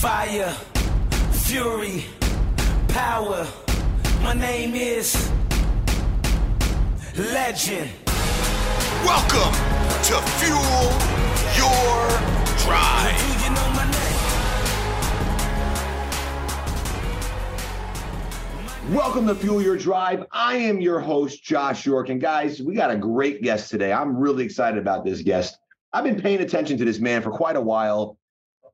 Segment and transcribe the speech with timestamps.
[0.00, 0.56] Fire,
[1.30, 2.06] fury,
[2.88, 3.46] power.
[4.22, 5.30] My name is
[7.18, 7.90] Legend.
[9.04, 9.52] Welcome
[10.04, 10.90] to Fuel
[11.58, 12.08] Your
[12.64, 13.14] Drive.
[13.18, 13.84] Do you know my
[18.86, 18.94] name?
[18.94, 20.24] Welcome to Fuel Your Drive.
[20.32, 22.08] I am your host, Josh York.
[22.08, 23.92] And guys, we got a great guest today.
[23.92, 25.58] I'm really excited about this guest.
[25.92, 28.16] I've been paying attention to this man for quite a while.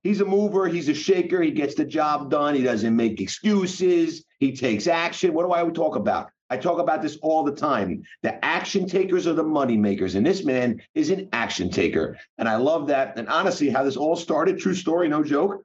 [0.07, 4.25] He's a mover, he's a shaker, he gets the job done, he doesn't make excuses,
[4.39, 5.35] he takes action.
[5.35, 6.31] What do I talk about?
[6.49, 8.05] I talk about this all the time.
[8.23, 12.17] The action takers are the money makers, and this man is an action taker.
[12.39, 13.19] And I love that.
[13.19, 15.61] And honestly, how this all started, true story, no joke.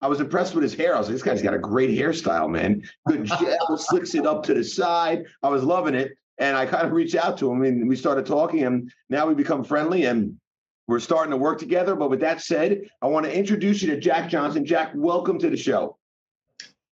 [0.00, 0.94] I was impressed with his hair.
[0.94, 2.84] I was like, this guy's got a great hairstyle, man.
[3.08, 5.24] Good gel, slicks it up to the side.
[5.42, 6.12] I was loving it.
[6.38, 9.34] And I kind of reached out to him and we started talking, and now we
[9.34, 10.38] become friendly and
[10.88, 11.94] we're starting to work together.
[11.94, 14.64] But with that said, I want to introduce you to Jack Johnson.
[14.64, 15.96] Jack, welcome to the show.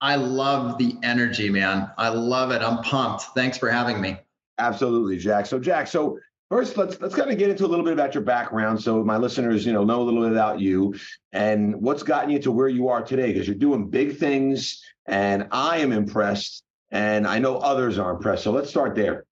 [0.01, 1.91] I love the energy, man.
[1.97, 2.61] I love it.
[2.63, 3.23] I'm pumped.
[3.37, 4.17] Thanks for having me.
[4.59, 5.47] Absolutely, Jack.
[5.47, 6.19] So, Jack, so
[6.51, 9.17] first let's let's kind of get into a little bit about your background so my
[9.17, 10.95] listeners, you know, know a little bit about you
[11.33, 15.49] and what's gotten you to where you are today because you're doing big things and
[15.51, 18.45] I am impressed and I know others are impressed.
[18.45, 19.25] So let's start there.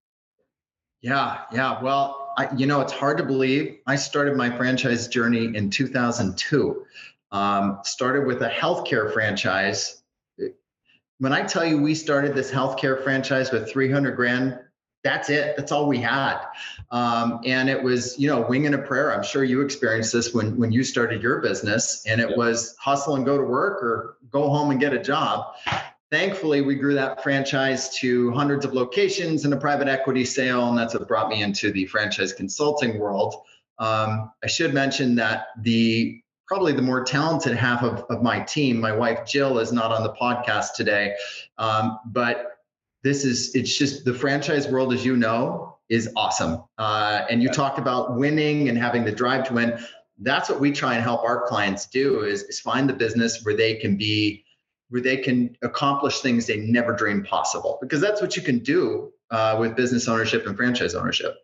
[1.01, 1.81] Yeah, yeah.
[1.81, 3.79] Well, I, you know, it's hard to believe.
[3.87, 6.85] I started my franchise journey in 2002.
[7.31, 10.03] Um, started with a healthcare franchise.
[11.19, 14.59] When I tell you we started this healthcare franchise with 300 grand,
[15.03, 15.55] that's it.
[15.57, 16.39] That's all we had.
[16.91, 19.13] Um, and it was, you know, wing and a prayer.
[19.13, 22.35] I'm sure you experienced this when when you started your business, and it yeah.
[22.35, 25.55] was hustle and go to work or go home and get a job.
[26.11, 30.77] Thankfully, we grew that franchise to hundreds of locations in a private equity sale, and
[30.77, 33.33] that's what brought me into the franchise consulting world.
[33.79, 38.77] Um, I should mention that the probably the more talented half of, of my team,
[38.77, 41.15] my wife Jill, is not on the podcast today,
[41.57, 42.57] um, but
[43.03, 46.61] this is it's just the franchise world, as you know, is awesome.
[46.77, 47.53] Uh, and you yeah.
[47.53, 49.79] talked about winning and having the drive to win.
[50.19, 53.55] That's what we try and help our clients do is, is find the business where
[53.55, 54.43] they can be
[54.91, 59.11] where they can accomplish things they never dreamed possible because that's what you can do
[59.31, 61.35] uh, with business ownership and franchise ownership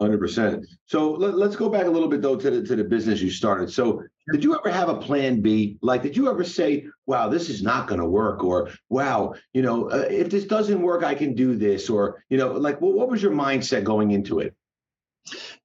[0.00, 0.66] Hundred percent.
[0.84, 3.30] So let, us go back a little bit though to the to the business you
[3.30, 3.72] started.
[3.72, 5.78] So did you ever have a plan B?
[5.80, 9.62] Like, did you ever say, "Wow, this is not going to work," or "Wow, you
[9.62, 12.92] know, uh, if this doesn't work, I can do this," or you know, like, what,
[12.92, 14.54] what was your mindset going into it?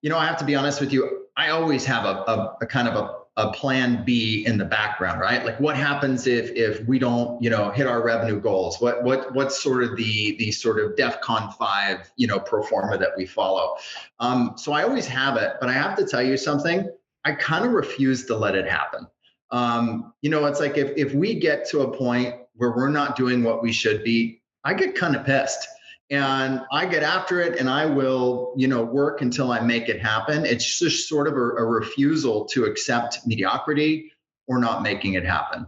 [0.01, 1.25] You know, I have to be honest with you.
[1.35, 5.21] I always have a, a, a kind of a a plan B in the background,
[5.21, 5.45] right?
[5.45, 8.81] Like what happens if if we don't, you know, hit our revenue goals?
[8.81, 12.97] What what what's sort of the the sort of DEFCON five, you know, pro forma
[12.97, 13.75] that we follow?
[14.19, 16.89] Um, so I always have it, but I have to tell you something.
[17.23, 19.07] I kind of refuse to let it happen.
[19.51, 23.15] Um, you know, it's like if if we get to a point where we're not
[23.15, 25.67] doing what we should be, I get kind of pissed
[26.11, 30.01] and I get after it and I will, you know, work until I make it
[30.01, 30.45] happen.
[30.45, 34.11] It's just sort of a, a refusal to accept mediocrity
[34.45, 35.66] or not making it happen.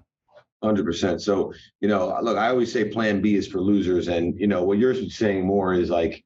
[0.61, 1.21] 100%.
[1.21, 4.09] So, you know, look, I always say plan B is for losers.
[4.09, 6.23] And, you know, what you're saying more is like,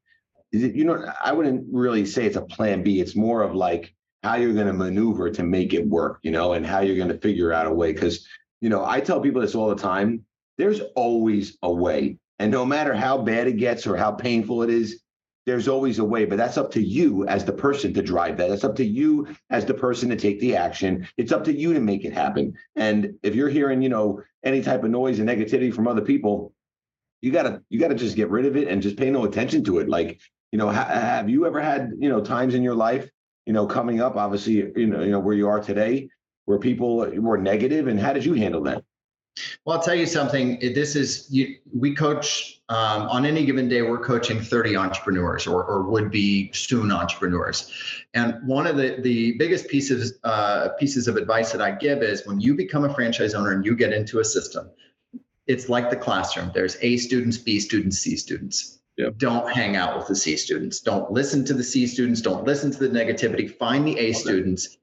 [0.51, 2.99] is it, you know, I wouldn't really say it's a plan B.
[2.99, 6.53] It's more of like how you're going to maneuver to make it work, you know,
[6.53, 7.93] and how you're going to figure out a way.
[7.93, 8.25] Cause,
[8.61, 10.23] you know, I tell people this all the time.
[10.57, 12.17] There's always a way.
[12.39, 15.01] And no matter how bad it gets or how painful it is,
[15.47, 18.51] there's always a way, but that's up to you as the person to drive that.
[18.51, 21.07] It's up to you as the person to take the action.
[21.15, 22.53] It's up to you to make it happen.
[22.75, 26.53] And if you're hearing, you know, any type of noise and negativity from other people,
[27.21, 29.79] you gotta you gotta just get rid of it and just pay no attention to
[29.79, 29.87] it.
[29.87, 30.19] Like,
[30.51, 33.09] you know, ha- have you ever had, you know, times in your life,
[33.45, 36.09] you know, coming up, obviously, you know, you know, where you are today,
[36.43, 38.83] where people were negative, and how did you handle that?
[39.65, 40.59] Well, I'll tell you something.
[40.59, 43.81] This is you, we coach um, on any given day.
[43.81, 47.71] We're coaching 30 entrepreneurs or, or would be soon entrepreneurs.
[48.13, 52.25] And one of the the biggest pieces uh, pieces of advice that I give is
[52.25, 54.69] when you become a franchise owner and you get into a system,
[55.45, 56.51] it's like the classroom.
[56.53, 58.79] There's A students, B students, C students.
[58.97, 59.17] Yep.
[59.17, 60.79] Don't hang out with the C students.
[60.79, 62.19] Don't listen to the C students.
[62.19, 63.49] Don't listen to the negativity.
[63.49, 64.13] Find the A okay.
[64.13, 64.77] students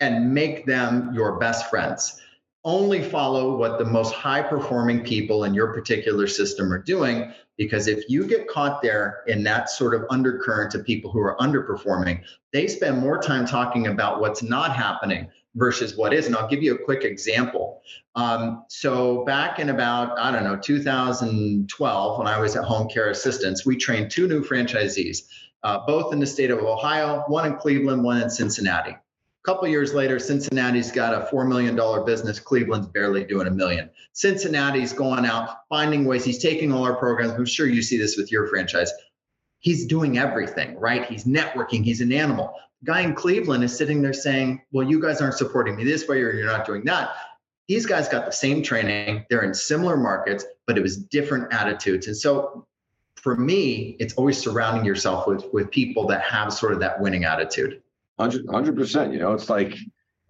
[0.00, 2.20] and make them your best friends
[2.64, 7.32] only follow what the most high performing people in your particular system are doing.
[7.56, 11.36] Because if you get caught there in that sort of undercurrent of people who are
[11.38, 12.22] underperforming,
[12.52, 16.26] they spend more time talking about what's not happening versus what is.
[16.26, 17.82] And I'll give you a quick example.
[18.14, 23.10] Um, so back in about, I don't know, 2012, when I was at Home Care
[23.10, 25.22] Assistance, we trained two new franchisees,
[25.64, 28.96] uh, both in the state of Ohio, one in Cleveland, one in Cincinnati
[29.48, 31.74] couple years later, Cincinnati's got a $4 million
[32.04, 32.38] business.
[32.38, 33.88] Cleveland's barely doing a million.
[34.12, 36.22] Cincinnati's going out, finding ways.
[36.22, 37.32] He's taking all our programs.
[37.32, 38.92] I'm sure you see this with your franchise.
[39.60, 41.06] He's doing everything, right?
[41.06, 41.82] He's networking.
[41.82, 42.52] He's an animal.
[42.82, 46.06] The guy in Cleveland is sitting there saying, well, you guys aren't supporting me this
[46.06, 47.12] way or you're not doing that.
[47.68, 49.24] These guys got the same training.
[49.30, 52.06] They're in similar markets, but it was different attitudes.
[52.06, 52.66] And so
[53.16, 57.24] for me, it's always surrounding yourself with, with people that have sort of that winning
[57.24, 57.82] attitude.
[58.18, 59.12] Hundred percent.
[59.12, 59.76] You know, it's like,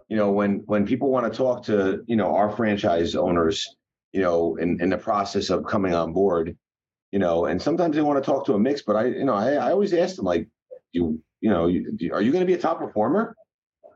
[0.08, 3.67] you know, when when people want to talk to, you know, our franchise owners,
[4.12, 6.56] you know, in, in the process of coming on board,
[7.12, 9.35] you know, and sometimes they want to talk to a mix, but I, you know,
[9.35, 10.49] I, I always ask them like,
[10.93, 13.35] you, you know, you, are you going to be a top performer?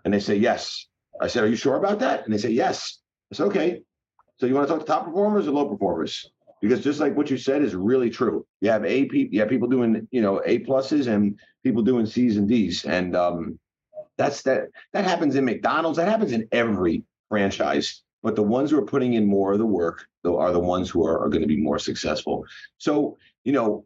[0.05, 0.87] And they say yes.
[1.21, 2.25] I said, are you sure about that?
[2.25, 2.99] And they say yes.
[3.31, 3.83] I said, okay.
[4.39, 6.31] So you want to talk to top performers or low performers?
[6.61, 8.47] Because just like what you said is really true.
[8.61, 12.37] You have A you have people doing, you know, A pluses and people doing C's
[12.37, 12.85] and D's.
[12.85, 13.59] And um,
[14.23, 15.99] that's that that happens in McDonald's.
[15.99, 18.03] That happens in every franchise.
[18.23, 21.05] But the ones who are putting in more of the work are the ones who
[21.05, 22.45] are, are going to be more successful.
[22.79, 23.85] So, you know,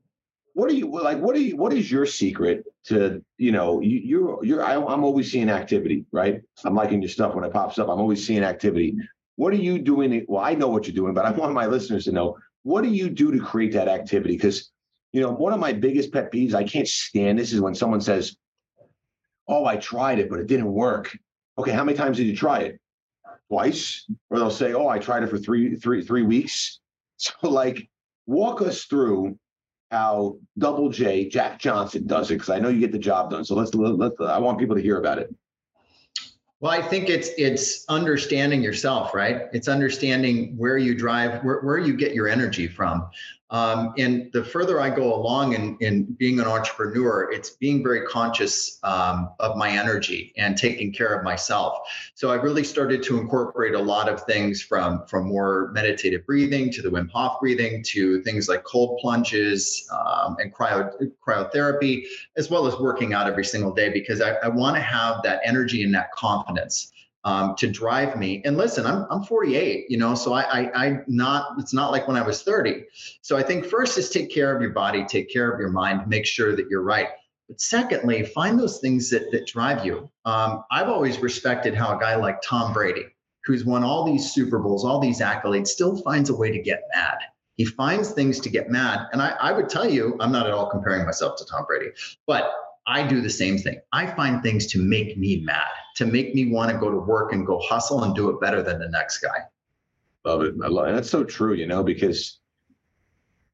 [0.53, 1.19] what are you like?
[1.19, 1.57] What are you?
[1.57, 3.81] What is your secret to you know?
[3.81, 4.63] You, you're you're.
[4.63, 6.43] I, I'm always seeing activity, right?
[6.65, 7.89] I'm liking your stuff when it pops up.
[7.89, 8.97] I'm always seeing activity.
[9.37, 10.25] What are you doing?
[10.29, 12.91] Well, I know what you're doing, but I want my listeners to know what do
[12.91, 14.35] you do to create that activity?
[14.35, 14.71] Because
[15.13, 18.03] you know, one of my biggest pet peeves, I can't stand this is when someone
[18.03, 18.37] says,
[19.49, 21.17] oh, I tried it, but it didn't work.
[21.59, 22.81] Okay, how many times did you try it?
[23.49, 24.07] Twice?
[24.31, 26.81] Or they'll say, oh, I tried it for three, three, three weeks.
[27.19, 27.89] So, like,
[28.27, 29.39] walk us through
[29.91, 33.43] how Double J Jack Johnson does it because I know you get the job done.
[33.43, 34.17] So let's let's.
[34.21, 35.35] I want people to hear about it.
[36.61, 39.43] Well, I think it's it's understanding yourself, right?
[39.53, 43.09] It's understanding where you drive, where, where you get your energy from.
[43.51, 48.05] Um, and the further I go along in, in being an entrepreneur, it's being very
[48.07, 51.79] conscious um, of my energy and taking care of myself.
[52.15, 56.73] So I really started to incorporate a lot of things from, from more meditative breathing
[56.73, 60.91] to the Wim Hof breathing to things like cold plunges um, and cryo,
[61.25, 62.03] cryotherapy,
[62.37, 65.41] as well as working out every single day because I, I want to have that
[65.45, 66.93] energy and that confidence
[67.27, 68.41] um, to drive me.
[68.45, 72.07] And listen, I'm, I'm 48, you know, so I, I, I not, it's not like
[72.07, 72.85] when I was 30.
[73.21, 76.07] So I think first is take care of your body, take care of your mind,
[76.07, 77.09] make sure that you're right.
[77.49, 80.09] But secondly, find those things that, that drive you.
[80.25, 83.07] Um, I've always respected how a guy like Tom Brady,
[83.45, 86.85] who's won all these Super Bowls, all these accolades, still finds a way to get
[86.95, 87.19] mad.
[87.57, 89.09] He finds things to get mad.
[89.13, 91.91] And I, I would tell you, I'm not at all comparing myself to Tom Brady,
[92.27, 92.53] but
[92.87, 93.81] I do the same thing.
[93.93, 97.33] I find things to make me mad, to make me want to go to work
[97.33, 99.39] and go hustle and do it better than the next guy.
[100.25, 100.55] Love it.
[100.63, 100.93] I love it.
[100.93, 102.39] That's so true, you know, because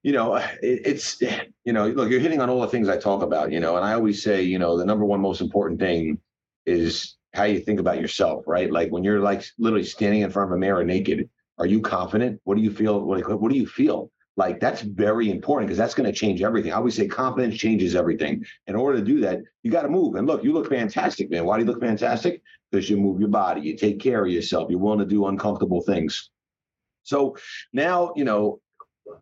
[0.02, 1.20] you know, uh, it, it's
[1.64, 3.84] you know, look, you're hitting on all the things I talk about, you know, and
[3.84, 6.18] I always say, you know, the number one most important thing
[6.66, 8.70] is how you think about yourself, right?
[8.70, 12.40] Like when you're like literally standing in front of a mirror naked, are you confident?
[12.44, 13.00] What do you feel?
[13.00, 14.10] What do you feel?
[14.36, 16.72] Like that's very important because that's going to change everything.
[16.72, 18.44] I always say confidence changes everything.
[18.66, 20.14] In order to do that, you got to move.
[20.14, 21.44] And look, you look fantastic, man.
[21.44, 22.42] Why do you look fantastic?
[22.70, 25.82] Because you move your body, you take care of yourself, you're willing to do uncomfortable
[25.82, 26.30] things.
[27.02, 27.36] So
[27.72, 28.60] now, you know,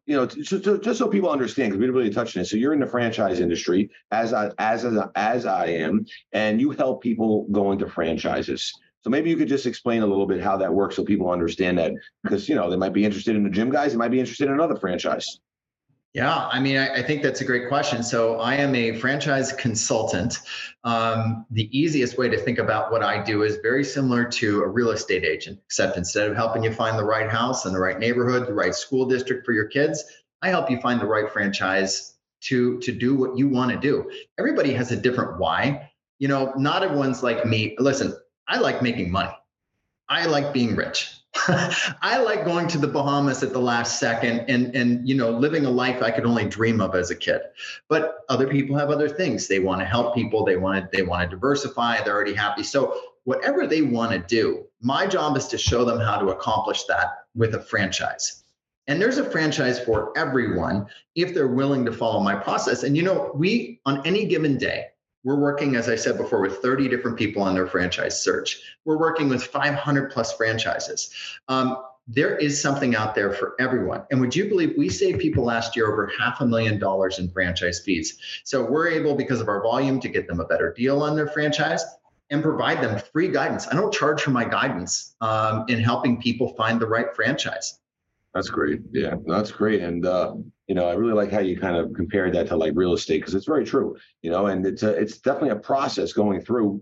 [0.07, 2.47] you know, just, just so people understand, because we didn't really touch on it.
[2.47, 4.85] So you're in the franchise industry, as I, as
[5.17, 8.73] as I am, and you help people go into franchises.
[9.03, 11.79] So maybe you could just explain a little bit how that works so people understand
[11.79, 11.93] that
[12.23, 14.55] because you know they might be interested in the GYMGUYZ, they might be interested in
[14.55, 15.41] another franchise.
[16.13, 18.03] Yeah, I mean, I, I, think that's a great question.
[18.03, 20.39] So, I am a franchise consultant.
[20.83, 24.67] Um, the easiest way to think about what I do is very similar to a
[24.67, 27.97] real estate agent, except instead of helping you find the right house in the right
[27.97, 30.03] neighborhood, the right school district for your kids,
[30.43, 34.11] I help you find the right franchise to to do what you want to do.
[34.37, 35.91] Everybody has a different why.
[36.19, 37.77] You know, not everyone's like me.
[37.79, 38.15] Listen,
[38.51, 39.31] I like making money.
[40.09, 41.15] I like being rich.
[42.03, 45.65] I like going to the Bahamas at the last second and and you know living
[45.65, 47.43] a life I could only dream of as a kid.
[47.89, 49.47] But other people have other things.
[49.47, 52.65] They want to help people, they want to they want to diversify, they're already happy.
[52.65, 56.83] So whatever they want to do, my job is to show them how to accomplish
[56.85, 58.43] that with a franchise.
[58.89, 62.83] And there's a franchise for everyone if they're willing to follow my process.
[62.83, 64.87] And you know, we on any given day,
[65.25, 68.61] we're working, as I said before, with 30 different people on their franchise search.
[68.85, 71.11] We're working with 500 plus franchises.
[71.49, 74.03] Um, there is something out there for everyone.
[74.11, 77.31] And would you believe we saved people last year over half a million dollars in
[77.31, 78.19] franchise fees?
[78.45, 81.29] So we're able, because of our volume, to get them a better deal on their
[81.29, 81.85] franchise
[82.31, 83.69] and provide them free guidance.
[83.69, 87.79] I don't charge for my guidance um, in helping people find the right franchise.
[88.35, 88.81] That's great.
[88.93, 89.83] Yeah, that's great.
[89.83, 90.35] And uh,
[90.71, 93.19] you know, I really like how you kind of compared that to like real estate
[93.19, 93.97] because it's very true.
[94.23, 96.81] You know, and it's a, it's definitely a process going through.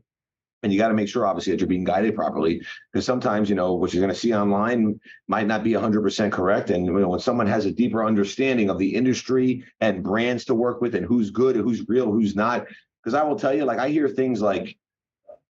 [0.62, 2.61] and you got to make sure obviously that you're being guided properly
[2.92, 6.68] because sometimes you know what you're going to see online might not be 100% correct
[6.68, 10.54] and you know when someone has a deeper understanding of the industry and brands to
[10.54, 12.66] work with and who's good who's real who's not
[12.99, 14.76] because i will tell you like i hear things like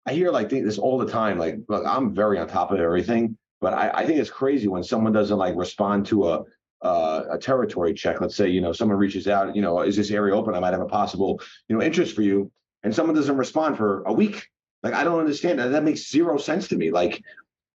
[0.06, 3.36] i hear like this all the time like look i'm very on top of everything
[3.60, 6.44] but I, I think it's crazy when someone doesn't like respond to a
[6.82, 8.20] uh, a territory check.
[8.20, 10.54] Let's say you know someone reaches out, you know, is this area open?
[10.54, 12.50] I might have a possible you know interest for you,
[12.82, 14.46] and someone doesn't respond for a week.
[14.82, 15.68] Like I don't understand that.
[15.68, 16.90] That makes zero sense to me.
[16.90, 17.22] Like,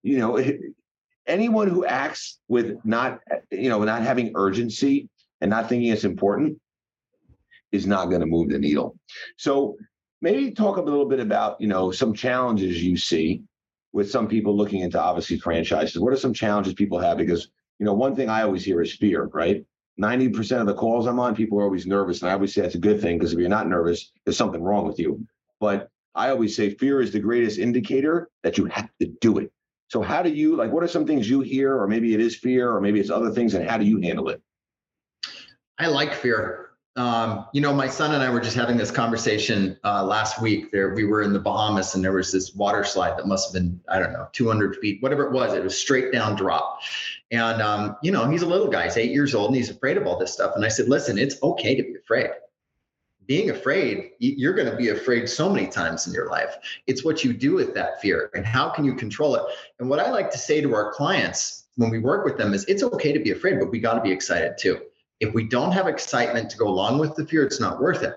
[0.04, 0.44] you know,
[1.28, 6.60] anyone who acts with not, you know, not having urgency and not thinking it's important
[7.72, 8.98] is not going to move the needle.
[9.38, 9.78] So
[10.22, 13.44] maybe talk a little bit about, you know, some challenges you see
[13.94, 16.00] with some people looking into obviously franchises.
[16.00, 17.18] What are some challenges people have?
[17.18, 17.50] Because,
[17.82, 19.66] you know, one thing I always hear is fear, right?
[20.00, 22.22] 90% of the calls I'm on, people are always nervous.
[22.22, 24.62] And I always say that's a good thing because if you're not nervous, there's something
[24.62, 25.26] wrong with you.
[25.60, 29.52] But I always say fear is the greatest indicator that you have to do it.
[29.88, 32.36] So how do you like what are some things you hear or maybe it is
[32.36, 34.44] fear or maybe it's other things and how do you handle it?
[35.80, 36.71] I like fear.
[36.98, 40.72] Um, you know, my son and I were just having this conversation uh, last week.
[40.72, 43.62] There, we were in the Bahamas, and there was this water slide that must have
[43.62, 45.54] been, I don't know, 200 feet, whatever it was.
[45.54, 46.82] It was straight down drop,
[47.32, 48.86] and um, you know, he's a little guy.
[48.86, 50.54] He's eight years old, and he's afraid of all this stuff.
[50.56, 52.32] And I said, "Listen, it's okay to be afraid
[53.32, 56.58] being afraid, you're going to be afraid so many times in your life.
[56.88, 59.44] It's what you do with that fear and how can you control it.
[59.80, 62.66] And what I like to say to our clients when we work with them is
[62.66, 64.82] it's okay to be afraid, but we got to be excited too.
[65.22, 68.16] If we don't have excitement to go along with the fear, it's not worth it.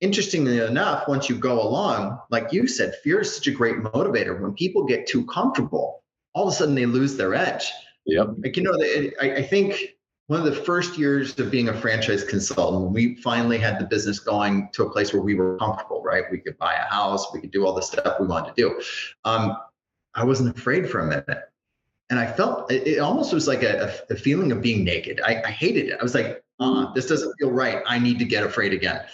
[0.00, 4.40] Interestingly enough, once you go along, like you said, fear is such a great motivator.
[4.40, 7.70] When people get too comfortable, all of a sudden they lose their edge.
[8.06, 8.28] Yep.
[8.42, 8.76] Like, you know,
[9.20, 9.94] I, I think
[10.26, 13.84] one of the first years of being a franchise consultant, when we finally had the
[13.84, 16.24] business going to a place where we were comfortable, right?
[16.30, 18.82] We could buy a house, we could do all the stuff we wanted to do.
[19.24, 19.56] Um,
[20.14, 21.40] I wasn't afraid for a minute.
[22.10, 25.20] And I felt it, it almost was like a, a, feeling of being naked.
[25.24, 25.98] I, I hated it.
[25.98, 27.82] I was like, uh, this doesn't feel right.
[27.86, 29.04] I need to get afraid again.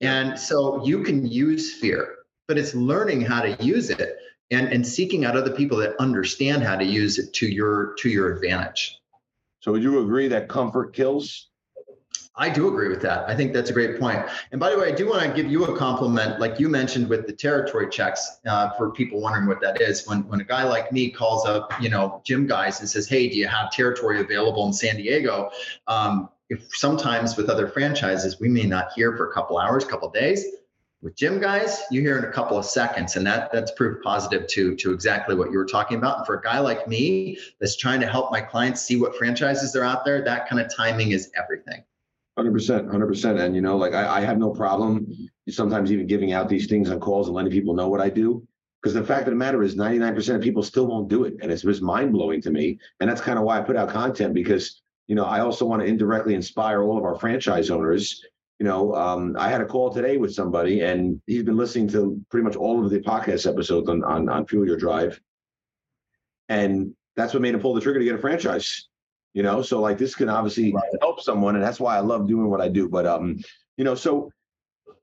[0.00, 2.16] And so you can use fear,
[2.48, 4.18] but it's learning how to use it
[4.50, 8.08] and, and seeking out other people that understand how to use it to your to
[8.08, 8.98] your advantage.
[9.60, 11.48] So would you agree that comfort kills?
[12.36, 13.28] I do agree with that.
[13.28, 14.24] I think that's a great point.
[14.50, 17.08] And by the way, I do want to give you a compliment, like you mentioned
[17.08, 18.38] with the territory checks.
[18.46, 21.72] Uh, for people wondering what that is, when when a guy like me calls up,
[21.82, 25.50] you know, GYMGUYZ and says, "Hey, do you have territory available in San Diego?"
[25.86, 30.10] Um, if sometimes with other franchises, we may not hear for a couple hours, couple
[30.10, 30.44] days.
[31.00, 34.76] With GYMGUYZ, you hear in a couple of seconds, and that that's proof positive to
[34.76, 36.18] to exactly what you were talking about.
[36.18, 39.74] And for a guy like me that's trying to help my clients see what franchises
[39.74, 41.82] are out there, that kind of timing is everything.
[42.36, 43.38] Hundred percent, hundred percent.
[43.38, 45.06] And you know, like I, I have no problem
[45.48, 48.46] sometimes even giving out these things on calls and letting people know what I do.
[48.82, 51.52] Because the fact of the matter is, 99% of people still won't do it, and
[51.52, 52.78] it's just mind blowing to me.
[53.00, 54.80] And that's kind of why I put out content because
[55.10, 58.24] you know I also want to indirectly inspire all of our franchise owners
[58.60, 62.20] you know, um, I had a call today with somebody, and he's been listening to
[62.28, 65.18] pretty much all of the podcast episodes on on, on Fuel Your Drive,
[66.50, 68.88] and that's what made him pull the trigger to get a franchise.
[69.32, 70.84] You know, so like this can obviously right.
[71.00, 72.86] help someone, and that's why I love doing what I do.
[72.86, 73.38] But um,
[73.78, 74.30] you know, so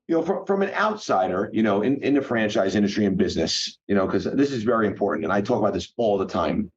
[0.06, 3.76] you know, from, from an outsider, you know, in, in the franchise industry and business,
[3.88, 6.70] you know, because this is very important, and I talk about this all the time.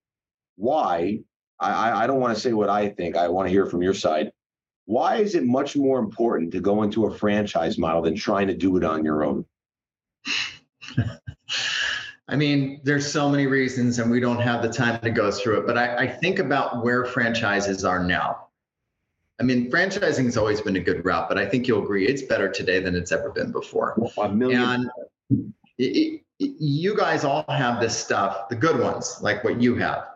[0.56, 1.20] Why?
[1.62, 3.16] I I don't want to say what I think.
[3.16, 4.32] I want to hear from your side
[4.86, 8.54] why is it much more important to go into a franchise model than trying to
[8.54, 9.46] do it on your own?
[12.28, 15.62] I mean, there's so many reasons, and we don't have the time to go through
[15.62, 15.68] it.
[15.68, 18.48] But I, I think about where franchises are now.
[19.40, 22.22] I mean, franchising has always been a good route, but I think you'll agree it's
[22.22, 23.98] better today than it's ever been before.
[24.22, 24.90] A million.
[25.30, 29.76] And it, it, you guys all have this stuff, the good ones, like what you
[29.76, 30.11] have.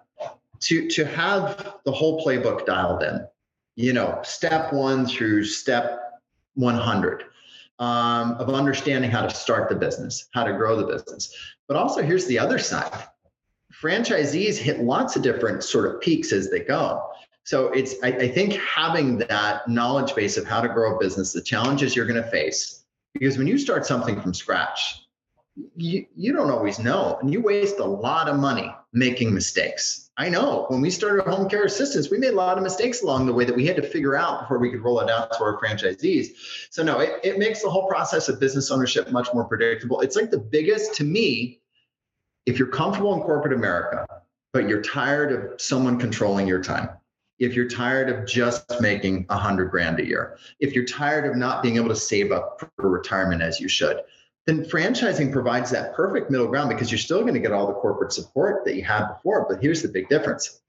[0.66, 3.26] To to have the whole playbook dialed in,
[3.76, 6.02] you know, step one through step
[6.56, 7.24] 100
[7.80, 11.36] um, of understanding how to start the business, how to grow the business.
[11.68, 13.08] But also, here's the other side
[13.82, 17.10] franchisees hit lots of different sort of peaks as they go.
[17.44, 21.34] So it's, I, I think, having that knowledge base of how to grow a business,
[21.34, 25.06] the challenges you're going to face, because when you start something from scratch,
[25.76, 30.10] you, you don't always know and you waste a lot of money making mistakes.
[30.18, 33.26] I know when we started home care assistance, we made a lot of mistakes along
[33.26, 35.44] the way that we had to figure out before we could roll it out to
[35.44, 36.30] our franchisees.
[36.70, 40.00] So, no, it, it makes the whole process of business ownership much more predictable.
[40.00, 41.60] It's like the biggest to me,
[42.46, 44.08] if you're comfortable in corporate America,
[44.54, 46.90] but you're tired of someone controlling your time,
[47.38, 51.36] if you're tired of just making a hundred grand a year, if you're tired of
[51.36, 54.00] not being able to save up for retirement as you should,
[54.46, 57.74] then franchising provides that perfect middle ground because you're still going to get all the
[57.74, 59.46] corporate support that you had before.
[59.50, 60.62] But here's the big difference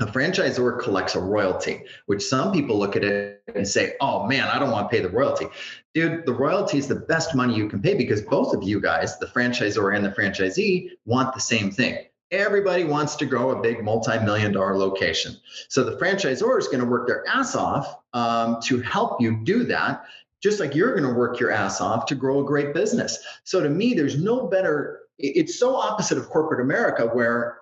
[0.00, 4.48] a franchisor collects a royalty, which some people look at it and say, oh man,
[4.48, 5.46] I don't want to pay the royalty.
[5.92, 9.18] Dude, the royalty is the best money you can pay because both of you guys,
[9.18, 12.06] the franchisor and the franchisee, want the same thing.
[12.32, 15.36] Everybody wants to grow a big multi million dollar location.
[15.68, 19.62] So the franchisor is going to work their ass off um, to help you do
[19.64, 20.04] that,
[20.44, 23.18] just like you're going to work your ass off to grow a great business.
[23.44, 27.60] So to me, there's no better, it's so opposite of corporate America where,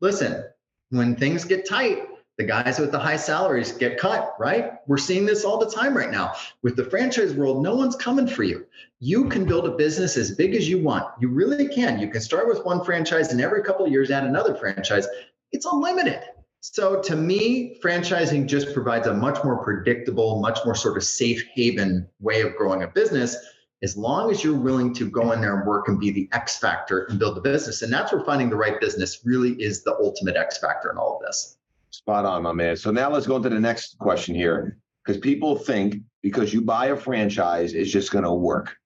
[0.00, 0.42] listen,
[0.88, 2.08] when things get tight,
[2.38, 4.78] the guys with the high salaries get cut, right?
[4.86, 6.32] We're seeing this all the time right now.
[6.62, 8.64] With the franchise world, no one's coming for you.
[8.98, 11.04] You can build a business as big as you want.
[11.20, 11.98] You really can.
[11.98, 15.06] You can start with one franchise and every couple of years add another franchise.
[15.50, 16.22] It's unlimited.
[16.64, 21.44] So to me, franchising just provides a much more predictable, much more sort of safe
[21.52, 23.36] haven way of growing a business
[23.82, 26.58] as long as you're willing to go in there and work and be the X
[26.58, 27.82] factor and build the business.
[27.82, 31.16] And that's where finding the right business really is the ultimate X factor in all
[31.16, 31.58] of this.
[31.90, 32.76] Spot on, my man.
[32.76, 34.78] So now let's go into the next question here.
[35.04, 38.76] Because people think because you buy a franchise, it's just going to work.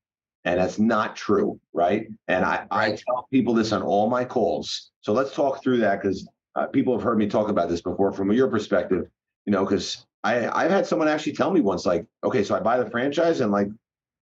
[0.46, 2.06] And that's not true, right?
[2.26, 4.92] And I, I tell people this on all my calls.
[5.02, 6.26] So let's talk through that because
[6.56, 9.08] uh, people have heard me talk about this before from your perspective,
[9.44, 12.60] you know, because I, I've had someone actually tell me once, like, okay, so I
[12.60, 13.68] buy the franchise and like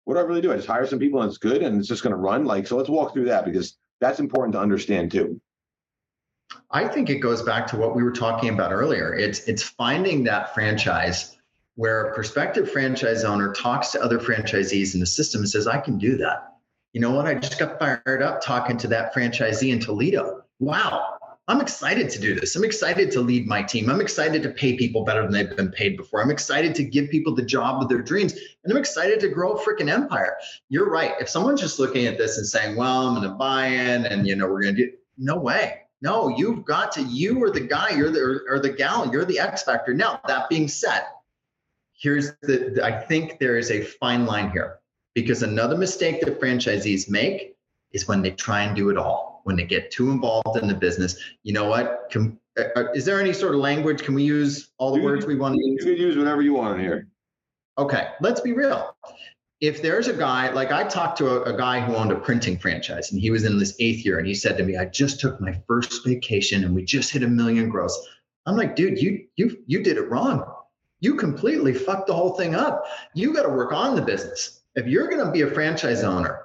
[0.05, 0.51] what do I really do?
[0.51, 2.45] I just hire some people and it's good and it's just going to run.
[2.45, 5.39] Like, so let's walk through that because that's important to understand too.
[6.71, 9.13] I think it goes back to what we were talking about earlier.
[9.13, 11.37] It's it's finding that franchise
[11.75, 15.79] where a prospective franchise owner talks to other franchisees in the system and says, I
[15.79, 16.55] can do that.
[16.91, 17.25] You know what?
[17.25, 20.43] I just got fired up talking to that franchisee in Toledo.
[20.59, 22.55] Wow, I'm excited to do this.
[22.55, 23.89] I'm excited to lead my team.
[23.89, 26.21] I'm excited to pay people better than they've been paid before.
[26.21, 28.33] I'm excited to give people the job of their dreams.
[28.63, 30.37] And I'm excited to grow a freaking empire.
[30.69, 31.13] You're right.
[31.19, 34.27] If someone's just looking at this and saying, well, I'm going to buy in and,
[34.27, 35.79] you know, we're going to do, no way.
[36.03, 39.25] No, you've got to, you are the guy, you're the, or, or the gal, you're
[39.25, 39.93] the X factor.
[39.93, 41.03] Now, that being said,
[41.99, 44.79] here's the, I think there is a fine line here
[45.15, 47.55] because another mistake that franchisees make
[47.91, 50.73] is when they try and do it all when they get too involved in the
[50.73, 51.17] business.
[51.43, 52.07] You know what?
[52.09, 54.03] Can, uh, uh, is there any sort of language?
[54.03, 55.85] Can we use all the you words we want to use?
[55.85, 57.07] You can use whatever you want here.
[57.77, 58.95] Okay, let's be real.
[59.59, 62.57] If there's a guy, like I talked to a, a, guy who owned a printing
[62.57, 65.19] franchise and he was in this eighth year and he said to me, I just
[65.19, 67.97] took my first vacation and we just hit a million gross.
[68.45, 70.43] I'm like, dude, you you you did it wrong.
[70.99, 72.85] You completely fucked the whole thing up.
[73.13, 74.61] You got to work on the business.
[74.75, 76.40] If you're going to be a franchise owner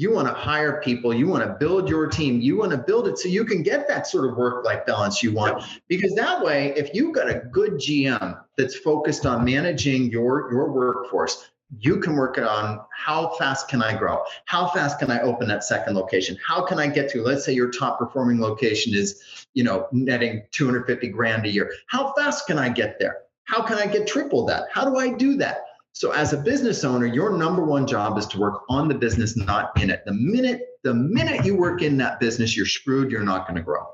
[0.00, 3.06] you want to hire people, you want to build your team, you want to build
[3.06, 5.62] it so you can get that sort of work life balance you want.
[5.88, 10.72] Because that way, if you've got a good GM that's focused on managing your, your
[10.72, 14.22] workforce, you can work it on how fast can I grow?
[14.46, 16.38] How fast can I open that second location?
[16.44, 20.44] How can I get to, let's say your top performing location is, you know, netting
[20.52, 21.74] 250 grand a year.
[21.88, 23.18] How fast can I get there?
[23.44, 24.64] How can I get triple that?
[24.72, 25.64] How do I do that?
[25.92, 29.36] So as a business owner, your number one job is to work on the business,
[29.36, 30.02] not in it.
[30.06, 33.10] The minute the minute you work in that business, you're screwed.
[33.10, 33.86] You're not going to grow.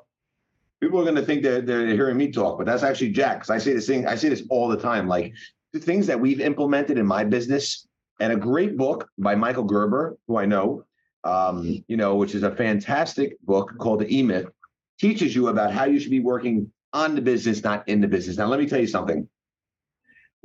[0.81, 3.39] People are going to think that they're hearing me talk, but that's actually Jack.
[3.39, 5.09] Because I say this thing, I say this all the time.
[5.09, 5.33] Like
[5.73, 7.87] the things that we've implemented in my business,
[8.21, 10.85] and a great book by Michael Gerber, who I know,
[11.25, 14.47] um, you know, which is a fantastic book called The E Myth,
[14.99, 18.39] teaches you about how you should be working on the business, not in the business.
[18.39, 19.29] Now, let me tell you something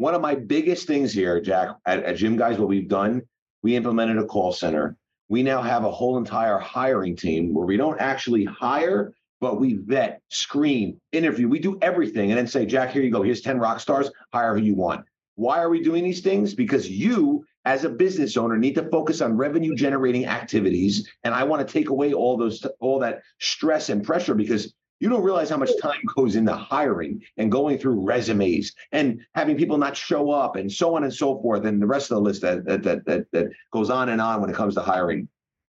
[0.01, 3.21] one of my biggest things here, Jack, at, at GYMGUYZ, what we've done,
[3.61, 4.97] we implemented a call center.
[5.29, 9.75] We now have a whole entire hiring team where we don't actually hire, but we
[9.75, 11.47] vet, screen, interview.
[11.47, 13.21] We do everything and then say, Jack, here you go.
[13.21, 14.09] Here's 10 rock stars.
[14.33, 15.05] Hire who you want.
[15.35, 16.55] Why are we doing these things?
[16.55, 21.07] Because you, as a business owner, need to focus on revenue generating activities.
[21.23, 25.09] And I want to take away all those, all that stress and pressure because you
[25.09, 29.77] don't realize how much time goes into hiring and going through resumes and having people
[29.79, 32.41] not show up and so on and so forth, and the rest of the list
[32.43, 35.27] that that that that, that goes on and on when it comes to hiring.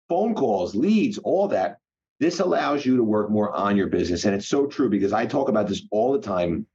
[0.09, 1.79] Phone calls, leads, all that.
[2.21, 4.27] This allows you to work more on your business.
[4.27, 6.67] And it's so true because I talk about this all the time.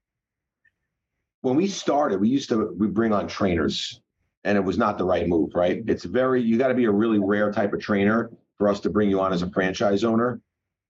[1.42, 4.02] When we started, we used to we bring on trainers
[4.44, 5.84] and it was not the right move, right?
[5.88, 8.90] It's very, you got to be a really rare type of trainer for us to
[8.90, 10.42] bring you on as a franchise owner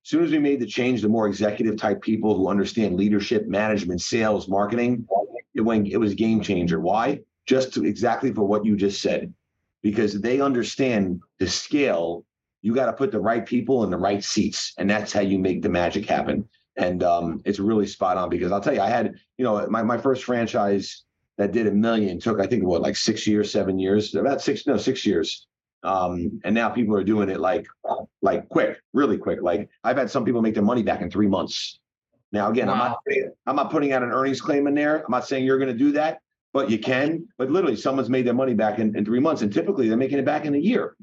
[0.07, 3.99] soon as we made the change to more executive type people who understand leadership, management,
[3.99, 5.05] sales, marketing,
[5.53, 6.79] it went it was game changer.
[6.79, 7.19] Why?
[7.45, 9.33] Just to, exactly for what you just said,
[9.83, 12.23] because they understand the scale.
[12.61, 15.39] You got to put the right people in the right seats, and that's how you
[15.39, 16.47] make the magic happen.
[16.77, 19.83] And um, it's really spot on because I'll tell you, I had you know my
[19.83, 21.03] my first franchise
[21.37, 24.65] that did a million took I think what like six years, seven years, about six
[24.65, 25.47] no six years
[25.83, 27.67] Um, and now people are doing it like
[28.21, 29.41] like quick, really quick.
[29.41, 31.79] Like I've had some people make their money back in three months.
[32.31, 32.99] Now, again, I'm not
[33.45, 35.03] I'm not putting out an earnings claim in there.
[35.05, 36.19] I'm not saying you're going to do that,
[36.51, 37.27] but you can.
[37.37, 40.19] But literally, someone's made their money back in, in three months, and typically they're making
[40.19, 40.95] it back in a year.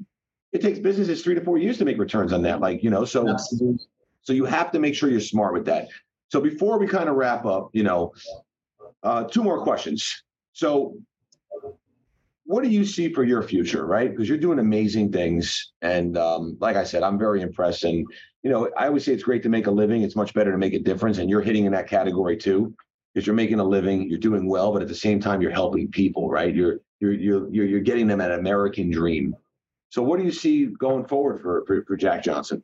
[0.51, 2.59] It takes businesses three to four years to make returns on that.
[2.59, 3.79] Like you know, so Absolutely.
[4.21, 5.87] so you have to make sure you're smart with that.
[6.29, 8.13] So before we kind of wrap up, you know,
[9.03, 10.23] uh, two more questions.
[10.53, 10.97] So,
[12.45, 14.09] what do you see for your future, right?
[14.09, 17.83] Because you're doing amazing things, and um, like I said, I'm very impressed.
[17.83, 18.05] And
[18.43, 20.03] you know, I always say it's great to make a living.
[20.03, 22.75] It's much better to make a difference, and you're hitting in that category too,
[23.13, 25.89] because you're making a living, you're doing well, but at the same time, you're helping
[25.89, 26.53] people, right?
[26.53, 29.35] You're you're you're you're, you're getting them an American dream.
[29.89, 32.61] So, what do you see going forward for, for, for Jack Johnson?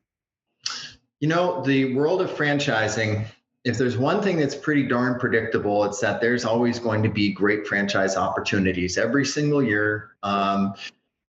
[1.20, 3.26] You know, the world of franchising,
[3.64, 7.32] if there's one thing that's pretty darn predictable, it's that there's always going to be
[7.32, 10.12] great franchise opportunities every single year.
[10.24, 10.74] Um,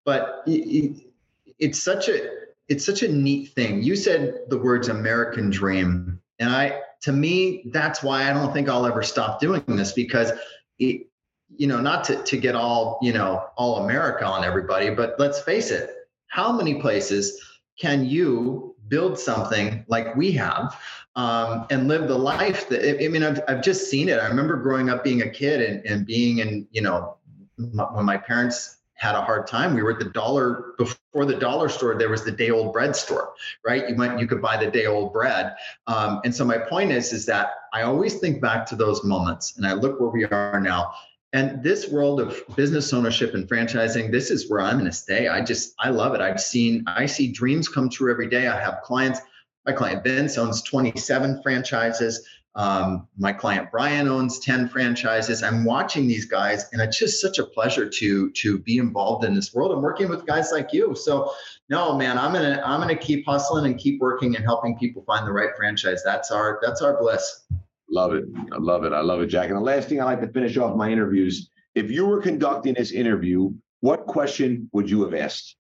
[0.05, 1.13] but it,
[1.59, 3.83] it's such a it's such a neat thing.
[3.83, 8.69] You said the words American dream, and I to me that's why I don't think
[8.69, 10.33] I'll ever stop doing this because
[10.79, 11.07] it,
[11.55, 15.41] you know, not to, to get all, you know, all America on everybody, but let's
[15.43, 15.91] face it,
[16.29, 17.39] how many places
[17.79, 20.79] can you build something like we have
[21.17, 24.19] um, and live the life that, I mean, I've, I've just seen it.
[24.19, 27.17] I remember growing up being a kid and, and being in, you know,
[27.57, 29.75] when my parents had a hard time.
[29.75, 31.97] We were at the dollar before the dollar store.
[31.97, 33.35] There was the day old bread store,
[33.67, 33.89] right?
[33.89, 35.57] You went, you could buy the day old bread.
[35.89, 39.57] Um, and so my point is, is that I always think back to those moments,
[39.57, 40.95] and I look where we are now.
[41.35, 45.29] And this world of business ownership and franchising, this is where I'm going to stay.
[45.29, 46.21] I just, I love it.
[46.21, 48.49] I've seen, I see dreams come true every day.
[48.49, 49.21] I have clients.
[49.65, 52.27] My client Vince owns 27 franchises.
[52.55, 55.43] Um, my client Brian owns 10 franchises.
[55.43, 59.35] I'm watching these guys, and it's just such a pleasure to to be involved in
[59.35, 60.95] this world and working with guys like you.
[60.95, 61.33] So,
[61.71, 65.27] no, man, I'm gonna I'm gonna keep hustling and keep working and helping people find
[65.27, 66.03] the right franchise.
[66.05, 67.45] That's our that's our bliss.
[67.93, 68.25] Love it.
[68.51, 68.93] I love it.
[68.95, 69.49] I love it, Jack.
[69.49, 72.73] And the last thing I like to finish off my interviews: if you were conducting
[72.75, 75.57] this interview, what question would you have asked?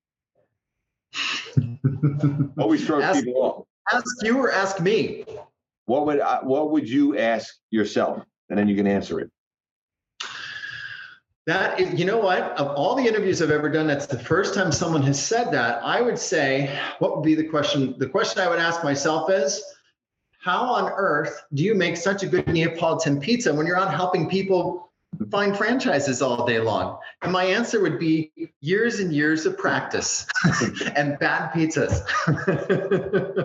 [2.58, 3.66] Always throw ask, people off.
[3.92, 5.24] Ask you or ask me.
[5.84, 9.30] What would I, what would you ask yourself, and then you can answer it.
[11.46, 12.56] That is, you know what?
[12.56, 15.82] Of all the interviews I've ever done, that's the first time someone has said that.
[15.82, 17.94] I would say, what would be the question?
[17.98, 19.62] The question I would ask myself is,
[20.42, 24.28] how on earth do you make such a good Neapolitan pizza when you're out helping
[24.28, 24.90] people
[25.30, 26.98] find franchises all day long?
[27.22, 30.26] And my answer would be years and years of practice
[30.96, 32.02] and bad pizzas.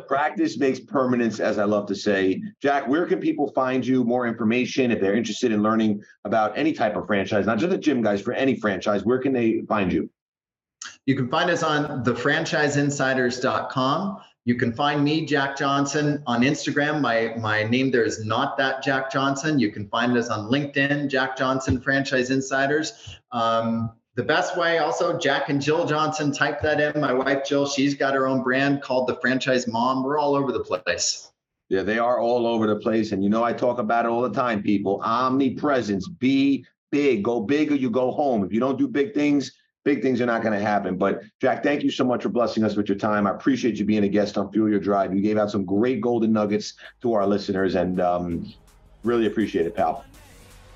[0.07, 2.41] Practice makes permanence, as I love to say.
[2.63, 4.03] Jack, where can people find you?
[4.03, 7.77] More information if they're interested in learning about any type of franchise, not just the
[7.77, 10.09] GYMGUYZ, for any franchise, where can they find you?
[11.05, 14.17] You can find us on thefranchiseinsiders.com.
[14.47, 17.01] You can find me, Jack Johnson, on Instagram.
[17.01, 19.59] My my name there is not that Jack Johnson.
[19.59, 23.19] You can find us on LinkedIn, Jack Johnson Franchise Insiders.
[23.33, 26.31] Um, the best way, also, Jack and Jill Johnson.
[26.31, 27.01] Type that in.
[27.01, 30.01] My wife Jill, she's got her own brand called the Franchise Mom.
[30.01, 31.29] We're all over the place.
[31.67, 34.21] Yeah, they are all over the place, and you know I talk about it all
[34.21, 34.63] the time.
[34.63, 36.07] People, omnipresence.
[36.07, 37.21] Be big.
[37.21, 38.45] Go big or you go home.
[38.45, 39.51] If you don't do big things
[39.87, 40.97] big things are not going to happen.
[40.97, 43.25] But Jack, thank you so much for blessing us with your time.
[43.25, 45.15] I appreciate you being a guest on Fuel Your Drive.
[45.15, 46.73] You gave out some great golden nuggets
[47.03, 48.53] to our listeners, and um,
[49.05, 50.03] really appreciate it, pal.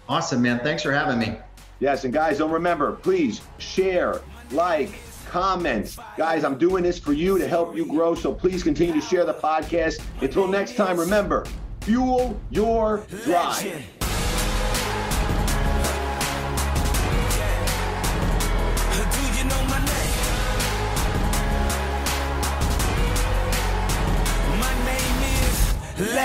[0.07, 0.59] Awesome, man.
[0.59, 1.37] Thanks for having me.
[1.81, 4.21] Yes, and guys, don't remember, please share,
[4.51, 4.91] like,
[5.27, 5.97] comment.
[6.15, 9.25] Guys, I'm doing this for you to help you grow, so please continue to share
[9.25, 10.01] the podcast.
[10.21, 11.45] Until next time, remember,
[11.81, 14.00] fuel your drive.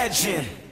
[0.06, 0.65] Legend.